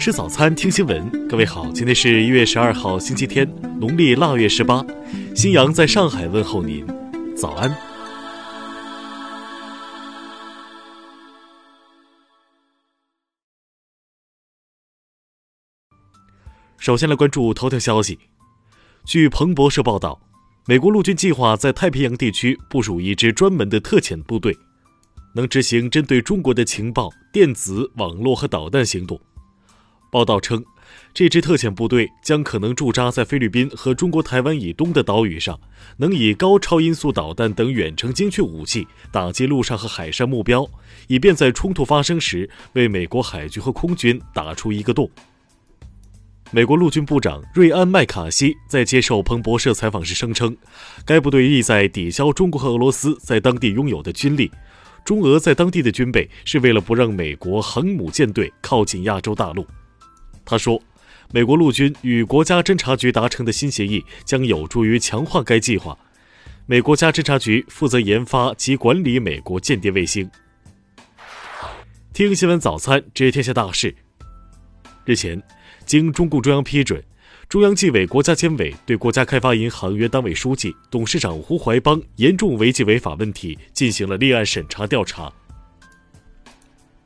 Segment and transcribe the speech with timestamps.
[0.00, 1.28] 吃早餐，听新闻。
[1.28, 3.46] 各位好，今天是一月十二号，星期天，
[3.78, 4.82] 农历腊月十八。
[5.36, 6.86] 新阳在上海问候您，
[7.36, 7.70] 早安。
[16.78, 18.18] 首先来关注头条消息。
[19.04, 20.18] 据彭博社报道，
[20.66, 24.56] 美国陆军计划在太平洋地区部署一支专门的特遣部队，
[25.34, 29.20] 能执行针对中国的情报、电子、网络和导弹行动。
[30.10, 30.64] 报道称，
[31.14, 35.58] 这支特遣部队将可能驻扎在菲律宾和中国台湾以东的岛屿上，
[35.98, 40.68] 能以高超音速导弹等远程精确武器打击陆上和海上目标，
[41.06, 45.08] 以便在冲突发生时为美国海军和空军打出一个洞。
[46.50, 50.56] 美国陆军部长瑞安·麦卡锡在接受彭博社采访时声称，
[51.06, 54.50] 该部队意在抵消中国和俄罗斯在当地拥有的军力。
[55.04, 59.64] 中俄在当地的军备是为了不让美国航母舰队靠近亚洲大陆。
[60.44, 60.82] 他说，
[61.32, 65.96] 美国陆军与国家侦察局达成的新协议将有助于强化该计划。
[66.66, 70.28] 美国家侦察局负责研发及管理美国间谍卫星。
[72.12, 73.94] 听新闻早餐知天下大事。
[75.04, 75.40] 日前，
[75.86, 77.02] 经中共中央批准，
[77.48, 85.32] 中央纪委国家监委对国家开发银行原党委书记、董事长胡怀邦严重违纪违法问题进行了立案审查调查。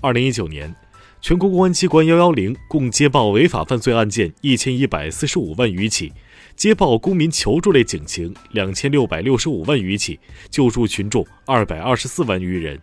[0.00, 0.74] 二零一九年。
[1.20, 6.12] 全国公安机关“幺幺零”共接报违法犯罪案件一千一百四十五万余起，
[6.54, 12.80] 接报公民求助类警情两千六百六十五万余起，救助群众二百二十四万余人。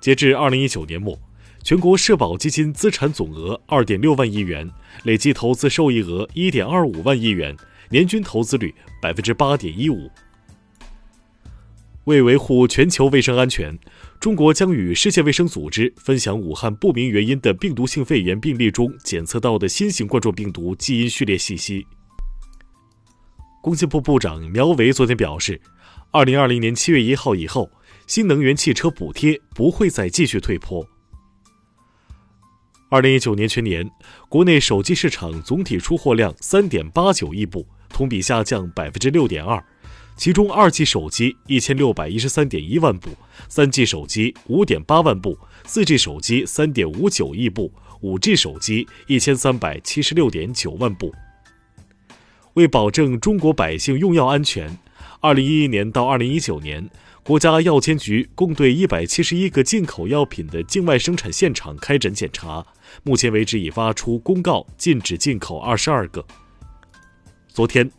[0.00, 1.18] 截至二零一九年末，
[1.64, 4.70] 全国社保基金资产总额二点六万亿元，
[5.02, 7.56] 累计投资收益额一点二五万亿元，
[7.88, 10.10] 年均投资率百分之八点一五。
[12.04, 13.78] 为维护全球卫生安全，
[14.24, 21.86] 中国将与世界卫生组织分享武汉不明原因的病毒性肺炎病例中检测到的新型冠状病毒基因序列信息。
[23.60, 25.60] 工信部部长苗圩昨天表示，
[26.10, 27.70] 二零二零年七月一号以后，
[28.06, 30.88] 新能源汽车补贴不会再继续退坡。
[32.88, 33.86] 二零一九年全年，
[34.30, 39.62] 国内手机市场总体出货量三点八九亿部，同比下降百分之六点二。
[40.16, 43.10] 其中，二 G 手机一千六百一十三点一万部，
[43.48, 45.36] 三 G 手机五点八万部，
[45.66, 51.12] 四 G 手机三点五九亿部，五 G 手机一千三百七十六点九万部。
[52.54, 54.78] 为保证中国百姓用药安全，
[55.20, 56.88] 二零一一年到二零一九年，
[57.24, 62.64] 国家药监局共对一百七十一个进口药品的境外生产现场开展检查，
[63.02, 66.24] 目前为止已发出公告禁止进口二十二个。
[67.48, 67.90] 昨天。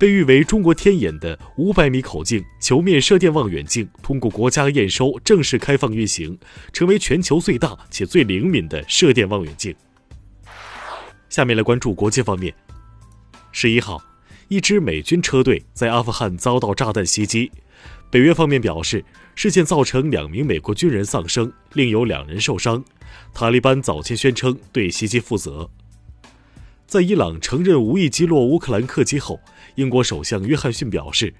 [0.00, 6.38] 被誉为中国天眼的五百米口径球面射电望远镜通过国家验收，正式开放运行，
[6.72, 9.76] 成为全球最大且最灵敏的射电望远镜。
[11.28, 12.54] 下面来关注国际方面。
[13.52, 14.02] 十一号，
[14.48, 17.52] 一支美军车队在阿富汗遭到炸弹袭击，
[18.10, 22.82] 北约方面表示，事件造成两名美国军人丧生，另有两人受伤。
[23.34, 25.68] 塔利班早前宣称对袭击负责。
[26.90, 29.40] 在伊朗承认无意击落乌克兰客机后，
[29.76, 31.32] 英国首相约翰逊表示，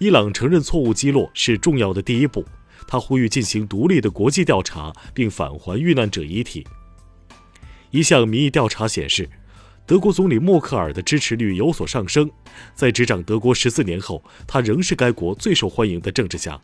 [0.00, 2.44] 伊朗承认错误击落是重要的第一步。
[2.88, 6.66] 他呼吁进行独立的国际调查，并返还遇难者遗体。
[7.92, 9.30] 一项民意调查显示，
[9.86, 12.28] 德国总理默克尔的支持率有所上升。
[12.74, 16.60] 在执掌德国十四年后，他仍是该国最受欢迎的政治家。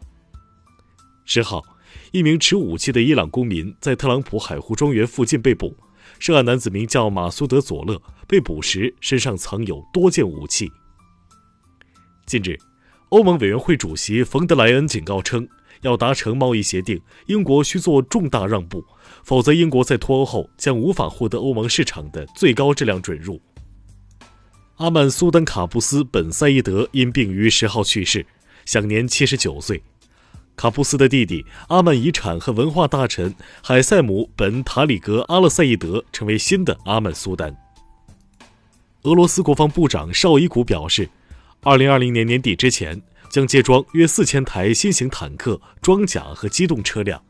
[1.24, 1.62] 十号，
[2.10, 5.76] 一名持武器的伊朗公民在特朗普海湖庄园附近被捕。
[6.18, 10.70] 涉案男子名叫马苏德·佐勒，被捕时身上藏有多件武器。
[12.26, 12.56] 近日，
[13.10, 15.46] 欧盟委员会主席冯德莱恩警告称，
[15.82, 18.84] 要达成贸易协定，英国需做重大让步，
[19.24, 23.40] 否则英国在脱欧后将无法获得欧盟市场的最高质量准入。
[24.76, 28.24] 阿曼苏丹卡布斯·本·赛义德因病于十号去世，
[28.64, 29.82] 享年七十九岁。
[30.62, 37.52] 卡布斯的弟弟阿曼遗产和文化大臣海塞姆·本·塔里格·阿勒赛义德成为新的阿曼苏丹。
[39.02, 41.08] 俄罗斯国防部长绍伊古表示
[41.62, 47.20] ，2020年年底之前将接装约4000台新型坦克、装甲和机动车辆。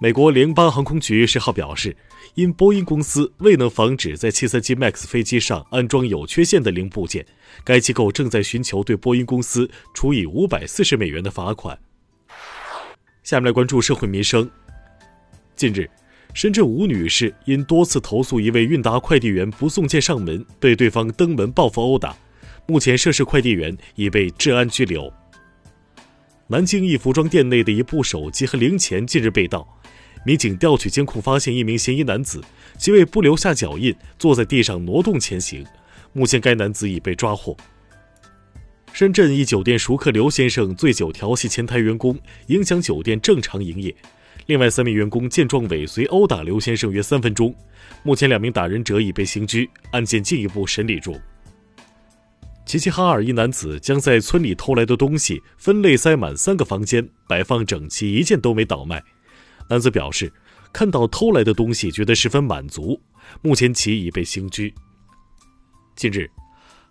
[0.00, 1.96] 美国联邦航空局十号表示，
[2.36, 7.26] 因波音公司未能防止在737 MAX 飞机上安装有缺陷的零部件，
[7.64, 11.76] 该机构正在寻求对波音公司处以540美元的罚款。
[13.26, 14.48] 下面来关注社会民生。
[15.56, 15.90] 近日，
[16.32, 22.16] 深圳吴女士因多次投诉一位韵达快递员不送件上门，被对方登门报复殴打。
[22.68, 25.12] 目前，涉事快递员已被治安拘留。
[26.46, 29.66] 南京一服装店内的一部手机和零钱近日被盗，
[30.24, 32.40] 民警调取监控发现一名嫌疑男子，
[32.78, 35.66] 其为不留下脚印，坐在地上挪动前行。
[36.12, 37.56] 目前该男子已被抓获。
[38.96, 43.94] 深圳一酒店熟客刘先生醉酒调戏前台员工，影响酒店正常营业。
[44.46, 47.54] 另外三名员工见状尾随殴打刘先生约三分钟。
[48.02, 51.14] 目前两名打人者已被刑拘，案件进一步审理中。
[52.64, 59.04] 齐齐哈尔一男子将在村里偷来的东西分类塞满三个房间，摆放整齐，一件都没倒卖。
[59.68, 60.32] 男子表示，
[60.72, 62.98] 看到偷来的东西觉得十分满足。
[63.42, 64.72] 目前其已被刑拘。
[65.96, 66.30] 近日，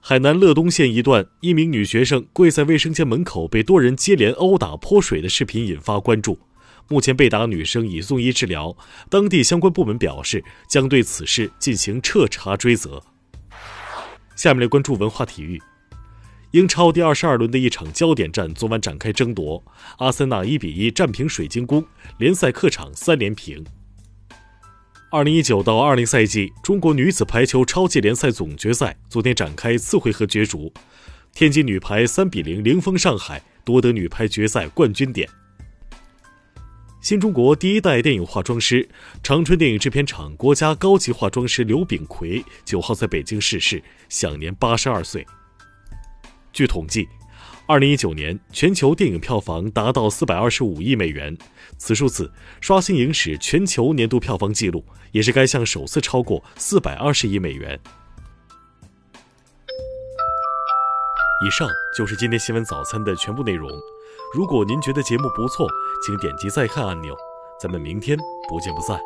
[0.08, 6.38] 海南乐东县一段一名女学生跪在卫生间门口被多人接连殴打泼水的视频引发关注。
[6.88, 8.78] 目前被打女生已送医治疗，
[9.10, 13.02] 当地相关部门表示将对此事进行彻查追责。
[14.36, 15.60] 下面来关注文化体育。
[16.52, 19.64] 英超第二十二轮的一场焦点战昨晚展开争夺，
[19.98, 21.84] 阿森纳一比一战平水晶宫，
[22.20, 23.66] 联赛客场三连平。
[25.16, 30.74] 二零一九到二零赛季中国女子排球超级联赛总决赛昨天展开次回合角逐，
[31.34, 35.26] 天津女排三比零零封上海，夺得女排决赛冠军点。
[37.00, 38.90] 新中国第一代电影化妆师、
[39.24, 45.26] 长春电影制片厂国家高级化妆师刘炳奎九号在北京逝世，享年八十二岁。
[46.52, 47.08] 据统计，
[47.68, 51.36] 二零一九年全球电影票房达到四百二十五亿美元，
[51.80, 52.32] 此数字
[52.62, 57.80] 刷新影史全球年度票房纪录，也是该项首次超过四百二十亿美元。
[61.46, 61.68] 以上
[61.98, 63.68] 就是今天新闻早餐的全部内容。
[64.36, 65.68] 如果您觉得节目不错，
[66.06, 67.16] 请点击再看按钮。
[67.60, 68.16] 咱们明天
[68.48, 69.00] 不见不散。